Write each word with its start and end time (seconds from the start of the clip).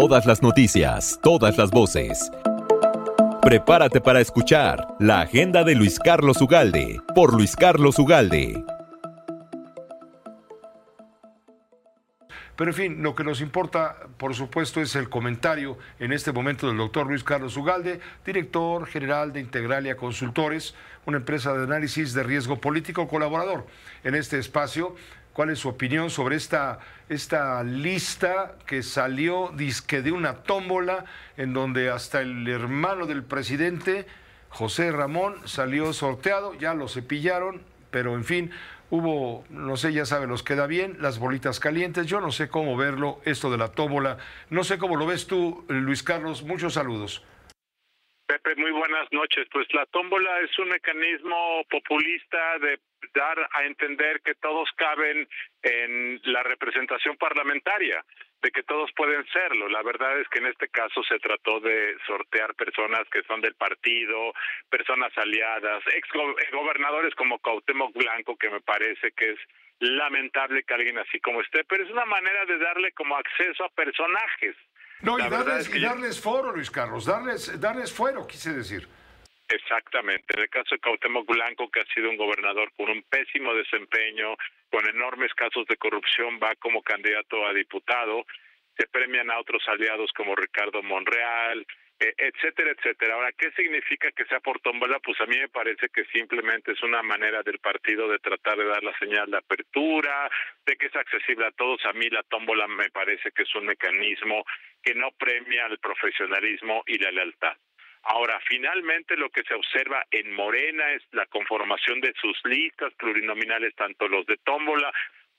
Todas 0.00 0.24
las 0.24 0.42
noticias, 0.42 1.20
todas 1.22 1.58
las 1.58 1.70
voces. 1.70 2.32
Prepárate 3.42 4.00
para 4.00 4.22
escuchar 4.22 4.96
la 4.98 5.20
agenda 5.20 5.62
de 5.62 5.74
Luis 5.74 5.98
Carlos 5.98 6.40
Ugalde 6.40 7.02
por 7.14 7.34
Luis 7.34 7.54
Carlos 7.54 7.98
Ugalde. 7.98 8.64
Pero 12.56 12.70
en 12.70 12.74
fin, 12.74 13.02
lo 13.02 13.14
que 13.14 13.24
nos 13.24 13.42
importa, 13.42 13.96
por 14.16 14.34
supuesto, 14.34 14.80
es 14.80 14.96
el 14.96 15.10
comentario 15.10 15.76
en 15.98 16.14
este 16.14 16.32
momento 16.32 16.66
del 16.66 16.78
doctor 16.78 17.06
Luis 17.06 17.22
Carlos 17.22 17.54
Ugalde, 17.58 18.00
director 18.24 18.86
general 18.86 19.34
de 19.34 19.40
Integralia 19.40 19.98
Consultores, 19.98 20.74
una 21.04 21.18
empresa 21.18 21.52
de 21.52 21.64
análisis 21.64 22.14
de 22.14 22.22
riesgo 22.22 22.58
político 22.58 23.06
colaborador 23.06 23.66
en 24.02 24.14
este 24.14 24.38
espacio. 24.38 24.96
¿Cuál 25.40 25.48
es 25.48 25.60
su 25.60 25.70
opinión 25.70 26.10
sobre 26.10 26.36
esta, 26.36 26.80
esta 27.08 27.64
lista 27.64 28.56
que 28.66 28.82
salió 28.82 29.50
disque 29.56 30.02
de 30.02 30.12
una 30.12 30.34
tómbola 30.42 31.06
en 31.38 31.54
donde 31.54 31.88
hasta 31.88 32.20
el 32.20 32.46
hermano 32.46 33.06
del 33.06 33.22
presidente, 33.22 34.04
José 34.50 34.92
Ramón, 34.92 35.36
salió 35.46 35.94
sorteado? 35.94 36.52
Ya 36.56 36.74
lo 36.74 36.88
cepillaron, 36.88 37.62
pero 37.90 38.16
en 38.16 38.24
fin, 38.24 38.50
Hubo, 38.90 39.44
no 39.48 39.78
sé, 39.78 39.94
ya 39.94 40.04
sabe, 40.04 40.26
los 40.26 40.42
queda 40.42 40.66
bien, 40.66 40.98
las 41.00 41.18
bolitas 41.18 41.58
calientes. 41.58 42.06
Yo 42.06 42.20
no 42.20 42.32
sé 42.32 42.50
cómo 42.50 42.76
verlo, 42.76 43.22
esto 43.24 43.50
de 43.50 43.56
la 43.56 43.68
tómbola. 43.68 44.18
No 44.50 44.62
sé 44.62 44.76
cómo 44.76 44.96
lo 44.96 45.06
ves 45.06 45.26
tú, 45.26 45.64
Luis 45.68 46.02
Carlos. 46.02 46.42
Muchos 46.42 46.74
saludos. 46.74 47.24
Pepe, 48.30 48.54
muy 48.54 48.70
buenas 48.70 49.08
noches. 49.10 49.48
Pues 49.50 49.66
la 49.74 49.84
tómbola 49.86 50.38
es 50.38 50.56
un 50.60 50.68
mecanismo 50.68 51.64
populista 51.68 52.60
de 52.60 52.78
dar 53.12 53.36
a 53.50 53.64
entender 53.64 54.20
que 54.20 54.36
todos 54.36 54.70
caben 54.76 55.28
en 55.64 56.20
la 56.22 56.44
representación 56.44 57.16
parlamentaria 57.16 58.04
de 58.40 58.52
que 58.52 58.62
todos 58.62 58.88
pueden 58.94 59.26
serlo. 59.32 59.68
La 59.68 59.82
verdad 59.82 60.16
es 60.20 60.28
que 60.28 60.38
en 60.38 60.46
este 60.46 60.68
caso 60.68 61.02
se 61.02 61.18
trató 61.18 61.58
de 61.58 61.96
sortear 62.06 62.54
personas 62.54 63.02
que 63.10 63.24
son 63.24 63.40
del 63.40 63.56
partido, 63.56 64.32
personas 64.70 65.10
aliadas, 65.18 65.82
ex 65.92 66.08
gobernadores 66.52 67.12
como 67.16 67.40
Cuauhtémoc 67.40 67.92
Blanco, 67.94 68.36
que 68.36 68.48
me 68.48 68.60
parece 68.60 69.10
que 69.10 69.30
es 69.30 69.40
lamentable 69.80 70.62
que 70.62 70.74
alguien 70.74 70.98
así 70.98 71.18
como 71.18 71.40
esté, 71.40 71.64
pero 71.64 71.82
es 71.82 71.90
una 71.90 72.04
manera 72.04 72.44
de 72.44 72.58
darle 72.58 72.92
como 72.92 73.16
acceso 73.16 73.64
a 73.64 73.70
personajes. 73.70 74.54
No, 75.02 75.18
y 75.18 75.28
darles, 75.28 75.74
y 75.74 75.80
darles 75.80 76.20
foro, 76.20 76.52
Luis 76.52 76.70
Carlos, 76.70 77.06
darles, 77.06 77.60
darles 77.60 77.92
fuero, 77.92 78.26
quise 78.26 78.52
decir. 78.52 78.86
Exactamente. 79.48 80.34
En 80.36 80.42
el 80.42 80.48
caso 80.48 80.74
de 80.74 80.80
Cuauhtémoc 80.80 81.26
Blanco, 81.26 81.70
que 81.70 81.80
ha 81.80 81.94
sido 81.94 82.08
un 82.08 82.16
gobernador 82.16 82.70
con 82.76 82.88
un 82.88 83.02
pésimo 83.02 83.52
desempeño, 83.54 84.36
con 84.70 84.86
enormes 84.88 85.34
casos 85.34 85.66
de 85.66 85.76
corrupción, 85.76 86.38
va 86.40 86.54
como 86.56 86.82
candidato 86.82 87.44
a 87.46 87.52
diputado. 87.52 88.24
Se 88.76 88.86
premian 88.86 89.30
a 89.30 89.40
otros 89.40 89.62
aliados 89.66 90.12
como 90.16 90.36
Ricardo 90.36 90.82
Monreal, 90.82 91.66
etcétera, 92.00 92.70
etcétera. 92.70 93.14
Ahora, 93.14 93.32
¿qué 93.32 93.50
significa 93.52 94.10
que 94.12 94.24
sea 94.24 94.40
por 94.40 94.60
tómbola? 94.60 94.98
Pues 95.00 95.20
a 95.20 95.26
mí 95.26 95.38
me 95.38 95.48
parece 95.48 95.88
que 95.90 96.04
simplemente 96.06 96.72
es 96.72 96.82
una 96.82 97.02
manera 97.02 97.42
del 97.42 97.58
partido 97.58 98.08
de 98.08 98.18
tratar 98.18 98.56
de 98.56 98.64
dar 98.64 98.82
la 98.82 98.96
señal 98.98 99.30
de 99.30 99.36
apertura, 99.36 100.30
de 100.64 100.76
que 100.76 100.86
es 100.86 100.96
accesible 100.96 101.46
a 101.46 101.52
todos. 101.52 101.84
A 101.84 101.92
mí 101.92 102.08
la 102.08 102.22
tómbola 102.22 102.66
me 102.66 102.88
parece 102.90 103.30
que 103.32 103.42
es 103.42 103.54
un 103.54 103.66
mecanismo 103.66 104.44
que 104.82 104.94
no 104.94 105.10
premia 105.12 105.66
el 105.66 105.78
profesionalismo 105.78 106.82
y 106.86 106.98
la 106.98 107.10
lealtad. 107.10 107.56
Ahora, 108.02 108.40
finalmente 108.48 109.14
lo 109.16 109.28
que 109.28 109.42
se 109.42 109.54
observa 109.54 110.06
en 110.10 110.32
Morena 110.32 110.92
es 110.92 111.02
la 111.12 111.26
conformación 111.26 112.00
de 112.00 112.14
sus 112.18 112.40
listas 112.44 112.94
plurinominales, 112.94 113.74
tanto 113.74 114.08
los 114.08 114.24
de 114.24 114.38
tómbola 114.38 114.90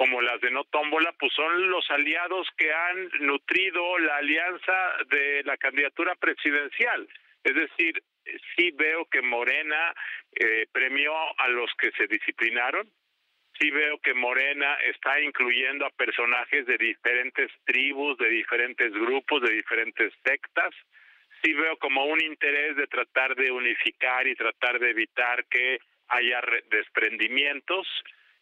como 0.00 0.22
las 0.22 0.40
de 0.40 0.50
no 0.50 0.64
tómbola, 0.64 1.12
pues 1.18 1.30
son 1.34 1.70
los 1.70 1.84
aliados 1.90 2.48
que 2.56 2.72
han 2.72 3.10
nutrido 3.20 3.98
la 3.98 4.16
alianza 4.16 4.96
de 5.10 5.42
la 5.44 5.58
candidatura 5.58 6.14
presidencial. 6.14 7.06
Es 7.44 7.54
decir, 7.54 8.02
sí 8.56 8.70
veo 8.70 9.04
que 9.10 9.20
Morena 9.20 9.94
eh, 10.32 10.66
premió 10.72 11.12
a 11.38 11.48
los 11.48 11.70
que 11.74 11.90
se 11.98 12.06
disciplinaron, 12.06 12.90
sí 13.58 13.70
veo 13.70 13.98
que 13.98 14.14
Morena 14.14 14.74
está 14.86 15.20
incluyendo 15.20 15.84
a 15.84 15.90
personajes 15.90 16.64
de 16.64 16.78
diferentes 16.78 17.50
tribus, 17.66 18.16
de 18.16 18.30
diferentes 18.30 18.94
grupos, 18.94 19.42
de 19.42 19.52
diferentes 19.52 20.14
sectas, 20.24 20.74
sí 21.42 21.52
veo 21.52 21.76
como 21.76 22.06
un 22.06 22.22
interés 22.22 22.74
de 22.74 22.86
tratar 22.86 23.36
de 23.36 23.50
unificar 23.50 24.26
y 24.26 24.34
tratar 24.34 24.78
de 24.78 24.92
evitar 24.92 25.44
que 25.44 25.78
haya 26.08 26.40
desprendimientos, 26.70 27.86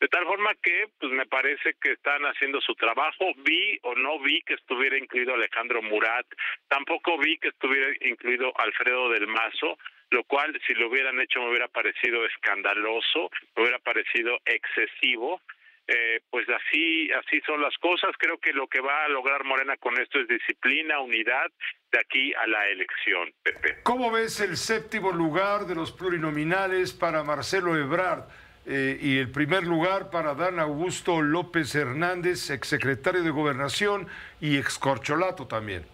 de 0.00 0.08
tal 0.08 0.24
forma 0.26 0.54
que 0.62 0.88
pues 0.98 1.12
me 1.12 1.26
parece 1.26 1.74
que 1.80 1.92
están 1.92 2.22
haciendo 2.24 2.60
su 2.60 2.74
trabajo. 2.74 3.32
Vi 3.38 3.78
o 3.82 3.94
no 3.94 4.18
vi 4.20 4.42
que 4.42 4.54
estuviera 4.54 4.98
incluido 4.98 5.34
Alejandro 5.34 5.82
Murat, 5.82 6.26
tampoco 6.68 7.18
vi 7.18 7.38
que 7.38 7.48
estuviera 7.48 7.92
incluido 8.02 8.52
Alfredo 8.58 9.10
del 9.10 9.26
Mazo, 9.26 9.78
lo 10.10 10.24
cual 10.24 10.58
si 10.66 10.74
lo 10.74 10.88
hubieran 10.88 11.20
hecho 11.20 11.40
me 11.40 11.50
hubiera 11.50 11.68
parecido 11.68 12.24
escandaloso, 12.26 13.30
me 13.56 13.62
hubiera 13.62 13.78
parecido 13.78 14.38
excesivo. 14.44 15.40
Eh, 15.88 16.20
pues 16.30 16.48
así 16.48 17.08
así 17.12 17.40
son 17.46 17.62
las 17.62 17.76
cosas. 17.78 18.10
Creo 18.18 18.38
que 18.38 18.52
lo 18.52 18.66
que 18.66 18.80
va 18.80 19.04
a 19.04 19.08
lograr 19.08 19.44
Morena 19.44 19.76
con 19.76 19.96
esto 20.00 20.18
es 20.18 20.26
disciplina, 20.26 20.98
unidad 20.98 21.46
de 21.92 22.00
aquí 22.00 22.34
a 22.34 22.46
la 22.48 22.68
elección. 22.68 23.32
Pepe. 23.44 23.82
¿Cómo 23.84 24.10
ves 24.10 24.40
el 24.40 24.56
séptimo 24.56 25.12
lugar 25.12 25.60
de 25.66 25.76
los 25.76 25.92
plurinominales 25.92 26.92
para 26.92 27.22
Marcelo 27.22 27.76
Ebrard 27.76 28.24
eh, 28.66 28.98
y 29.00 29.18
el 29.18 29.30
primer 29.30 29.62
lugar 29.62 30.10
para 30.10 30.34
Dan 30.34 30.58
Augusto 30.58 31.22
López 31.22 31.74
Hernández, 31.74 32.50
exsecretario 32.50 33.22
de 33.22 33.30
Gobernación 33.30 34.08
y 34.40 34.58
excorcholato 34.58 35.46
también? 35.46 35.84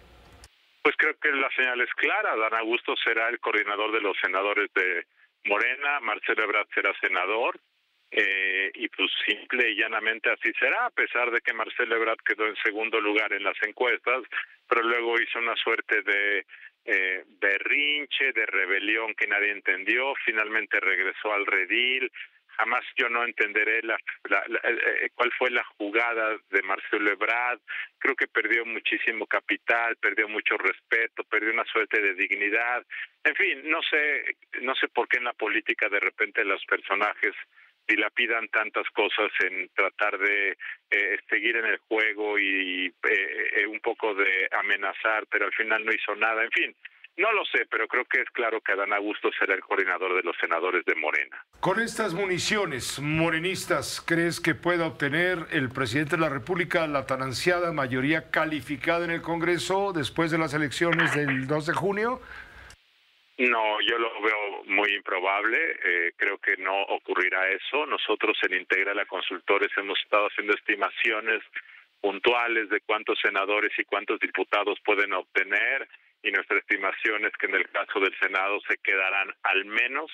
Pues 0.81 0.95
creo 0.97 1.13
que 1.21 1.31
la 1.31 1.49
señal 1.55 1.79
es 1.81 1.93
clara. 1.95 2.35
Dan 2.35 2.55
Augusto 2.55 2.95
será 3.03 3.29
el 3.29 3.39
coordinador 3.39 3.91
de 3.91 4.01
los 4.01 4.17
senadores 4.21 4.69
de 4.73 5.05
Morena, 5.45 5.99
Marcelo 5.99 6.43
Ebrard 6.43 6.67
será 6.73 6.93
senador, 6.99 7.59
eh, 8.11 8.71
y 8.75 8.87
pues 8.89 9.09
simple 9.25 9.71
y 9.71 9.75
llanamente 9.75 10.29
así 10.31 10.51
será, 10.59 10.85
a 10.85 10.89
pesar 10.91 11.31
de 11.31 11.41
que 11.41 11.53
Marcelo 11.53 11.95
Ebrard 11.95 12.19
quedó 12.25 12.47
en 12.47 12.55
segundo 12.57 12.99
lugar 13.01 13.33
en 13.33 13.43
las 13.43 13.61
encuestas, 13.63 14.23
pero 14.67 14.83
luego 14.83 15.19
hizo 15.19 15.39
una 15.39 15.55
suerte 15.55 16.01
de 16.01 16.45
eh, 16.85 17.23
berrinche, 17.39 18.31
de 18.33 18.45
rebelión 18.45 19.13
que 19.15 19.27
nadie 19.27 19.51
entendió, 19.51 20.13
finalmente 20.25 20.79
regresó 20.79 21.33
al 21.33 21.45
redil, 21.45 22.11
jamás 22.57 22.83
yo 22.95 23.09
no 23.09 23.23
entenderé 23.23 23.81
la, 23.83 23.97
eh, 24.63 25.09
cuál 25.15 25.31
fue 25.37 25.51
la 25.51 25.63
jugada 25.77 26.37
de 26.49 26.61
Marcelo 26.63 27.11
Ebrard. 27.11 27.59
Creo 27.99 28.15
que 28.15 28.27
perdió 28.27 28.65
muchísimo 28.65 29.25
capital, 29.27 29.95
perdió 29.97 30.27
mucho 30.27 30.57
respeto, 30.57 31.23
perdió 31.23 31.51
una 31.51 31.65
suerte 31.65 32.01
de 32.01 32.13
dignidad. 32.13 32.85
En 33.23 33.35
fin, 33.35 33.61
no 33.69 33.81
sé, 33.83 34.35
no 34.61 34.75
sé 34.75 34.87
por 34.89 35.07
qué 35.07 35.17
en 35.17 35.25
la 35.25 35.33
política 35.33 35.89
de 35.89 35.99
repente 35.99 36.43
los 36.43 36.63
personajes 36.65 37.33
dilapidan 37.87 38.47
tantas 38.49 38.89
cosas 38.91 39.31
en 39.41 39.69
tratar 39.75 40.17
de 40.17 40.57
eh, 40.89 41.19
seguir 41.29 41.57
en 41.57 41.65
el 41.65 41.77
juego 41.77 42.39
y 42.39 42.87
eh, 42.87 43.49
eh, 43.57 43.67
un 43.67 43.79
poco 43.79 44.13
de 44.15 44.47
amenazar, 44.51 45.25
pero 45.29 45.45
al 45.45 45.53
final 45.53 45.83
no 45.85 45.93
hizo 45.93 46.15
nada. 46.15 46.43
En 46.43 46.51
fin, 46.51 46.75
no 47.17 47.31
lo 47.31 47.45
sé, 47.45 47.65
pero 47.69 47.87
creo 47.87 48.05
que 48.05 48.21
es 48.21 48.29
claro 48.31 48.59
que 48.61 48.71
Adán 48.71 48.93
Augusto 48.93 49.29
será 49.37 49.53
el 49.53 49.61
coordinador 49.61 50.15
de 50.15 50.23
los 50.23 50.35
senadores 50.37 50.83
de 50.85 50.95
Morena. 50.95 51.45
Con 51.59 51.79
estas 51.79 52.13
municiones 52.13 52.99
morenistas, 52.99 54.01
¿crees 54.01 54.39
que 54.39 54.55
pueda 54.55 54.87
obtener 54.87 55.45
el 55.51 55.69
presidente 55.69 56.15
de 56.15 56.21
la 56.21 56.29
República 56.29 56.87
la 56.87 57.05
tan 57.05 57.21
ansiada 57.21 57.71
mayoría 57.71 58.31
calificada 58.31 59.05
en 59.05 59.11
el 59.11 59.21
Congreso 59.21 59.93
después 59.93 60.31
de 60.31 60.39
las 60.39 60.53
elecciones 60.53 61.13
del 61.13 61.45
2 61.45 61.65
de 61.67 61.73
junio? 61.73 62.19
No, 63.37 63.81
yo 63.81 63.97
lo 63.97 64.21
veo 64.21 64.63
muy 64.65 64.93
improbable. 64.93 65.57
Eh, 65.83 66.13
creo 66.17 66.37
que 66.37 66.57
no 66.57 66.83
ocurrirá 66.83 67.49
eso. 67.49 67.85
Nosotros 67.85 68.37
en 68.43 68.59
Integra 68.59 68.93
Consultores 69.05 69.69
hemos 69.77 69.99
estado 69.99 70.27
haciendo 70.27 70.53
estimaciones 70.53 71.41
puntuales 72.01 72.69
de 72.69 72.81
cuántos 72.81 73.19
senadores 73.19 73.71
y 73.77 73.83
cuántos 73.85 74.19
diputados 74.19 74.79
pueden 74.83 75.13
obtener 75.13 75.87
y 76.23 76.31
nuestra 76.31 76.57
estimación 76.57 77.25
es 77.25 77.33
que 77.33 77.47
en 77.47 77.55
el 77.55 77.69
caso 77.69 77.99
del 77.99 78.17
Senado 78.19 78.59
se 78.67 78.77
quedarán 78.77 79.33
al 79.43 79.65
menos 79.65 80.11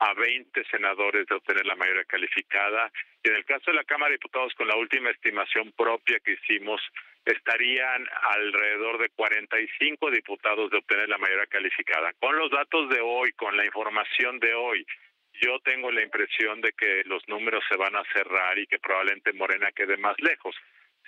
a 0.00 0.14
20 0.14 0.64
senadores 0.70 1.26
de 1.26 1.34
obtener 1.34 1.66
la 1.66 1.76
mayoría 1.76 2.04
calificada 2.04 2.90
y 3.22 3.28
en 3.28 3.36
el 3.36 3.44
caso 3.44 3.70
de 3.70 3.76
la 3.76 3.84
Cámara 3.84 4.10
de 4.10 4.16
Diputados 4.16 4.54
con 4.54 4.66
la 4.66 4.76
última 4.76 5.10
estimación 5.10 5.72
propia 5.72 6.18
que 6.20 6.32
hicimos 6.32 6.80
estarían 7.26 8.06
alrededor 8.30 8.98
de 8.98 9.10
45 9.10 10.10
diputados 10.10 10.70
de 10.70 10.78
obtener 10.78 11.08
la 11.08 11.18
mayoría 11.18 11.46
calificada. 11.46 12.14
Con 12.18 12.34
los 12.36 12.50
datos 12.50 12.88
de 12.88 13.00
hoy, 13.02 13.32
con 13.32 13.54
la 13.58 13.66
información 13.66 14.40
de 14.40 14.54
hoy, 14.54 14.86
yo 15.34 15.58
tengo 15.60 15.90
la 15.90 16.02
impresión 16.02 16.62
de 16.62 16.72
que 16.72 17.02
los 17.04 17.26
números 17.28 17.62
se 17.68 17.76
van 17.76 17.94
a 17.94 18.04
cerrar 18.12 18.58
y 18.58 18.66
que 18.66 18.78
probablemente 18.78 19.34
Morena 19.34 19.70
quede 19.72 19.98
más 19.98 20.18
lejos. 20.20 20.56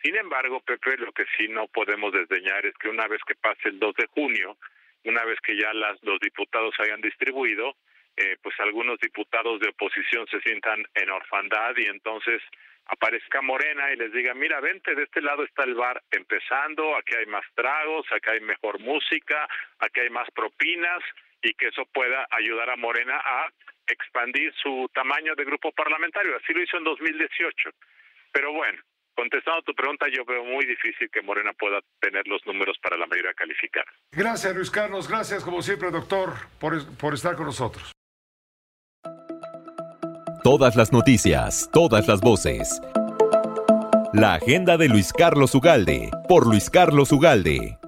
Sin 0.03 0.17
embargo, 0.17 0.61
Pepe, 0.61 0.97
lo 0.99 1.13
que 1.13 1.25
sí 1.37 1.49
no 1.49 1.69
podemos 1.69 2.13
desdeñar 2.13 2.67
es 2.67 2.75
que 2.75 2.89
una 2.89 3.07
vez 3.07 3.21
que 3.27 3.37
pase 3.37 3.69
el 3.69 3.79
2 3.79 3.95
de 3.95 4.07
junio, 4.07 4.57
una 5.05 5.25
vez 5.25 5.39
que 5.41 5.57
ya 5.57 5.73
las, 5.73 6.03
los 6.03 6.19
diputados 6.21 6.75
hayan 6.79 7.01
distribuido, 7.01 7.77
eh, 8.17 8.37
pues 8.43 8.55
algunos 8.61 8.99
diputados 8.99 9.61
de 9.61 9.71
oposición 9.71 10.27
se 10.27 10.41
sientan 10.41 10.85
en 10.95 11.11
orfandad 11.11 11.75
y 11.77 11.87
entonces 11.87 12.43
aparezca 12.87 13.41
Morena 13.43 13.93
y 13.93 13.97
les 13.97 14.13
diga, 14.13 14.35
mira, 14.35 14.61
vente, 14.61 14.95
de 14.95 15.05
este 15.05 15.23
lado 15.23 15.45
está 15.45 15.65
el 15.65 15.75
bar 15.75 16.03
empezando, 16.11 16.97
aquí 16.97 17.15
hay 17.15 17.27
más 17.27 17.45
tragos, 17.55 18.05
aquí 18.11 18.31
hay 18.31 18.41
mejor 18.41 18.81
música, 18.81 19.49
aquí 19.79 20.01
hay 20.01 20.11
más 20.11 20.29
propinas 20.33 21.03
y 21.43 21.55
que 21.55 21.69
eso 21.69 21.87
pueda 21.87 22.27
ayudar 22.31 22.71
a 22.71 22.77
Morena 22.77 23.21
a 23.25 23.49
expandir 23.87 24.53
su 24.55 24.91
tamaño 24.93 25.35
de 25.35 25.45
grupo 25.45 25.73
parlamentario. 25.73 26.37
Así 26.37 26.53
lo 26.53 26.63
hizo 26.63 26.77
en 26.77 26.85
2018. 26.85 27.71
Pero 28.33 28.53
bueno, 28.53 28.83
contestando 29.15 29.61
a 29.61 29.63
tu 29.63 29.75
pregunta, 29.75 30.07
yo 30.09 30.25
veo 30.25 30.45
muy 30.45 30.65
difícil 30.67 31.09
que 31.11 31.23
Morena 31.23 31.53
pueda 31.59 31.81
tener 32.01 32.27
los 32.27 32.45
números 32.47 32.77
para 32.83 32.97
la 32.97 33.07
mayoría 33.07 33.35
calificada. 33.35 33.87
Gracias, 34.11 34.55
Luis 34.55 34.71
Carlos. 34.71 35.09
Gracias, 35.09 35.45
como 35.45 35.63
siempre, 35.63 35.91
doctor, 35.91 36.35
por, 36.59 36.75
por 36.97 37.15
estar 37.15 37.37
con 37.37 37.47
nosotros. 37.47 37.93
Todas 40.43 40.75
las 40.75 40.93
noticias, 40.93 41.71
todas 41.73 42.09
las 42.09 42.21
voces. 42.21 42.81
La 44.13 44.35
agenda 44.35 44.77
de 44.77 44.89
Luis 44.89 45.13
Carlos 45.13 45.55
Ugalde, 45.55 46.11
por 46.29 46.47
Luis 46.47 46.69
Carlos 46.69 47.13
Ugalde. 47.13 47.79